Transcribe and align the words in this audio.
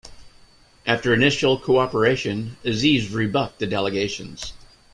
After 0.83 1.13
initial 1.13 1.59
cooperation, 1.59 2.57
Aziz 2.65 3.11
rebuffed 3.13 3.59
the 3.59 3.67
delegations. 3.67 4.53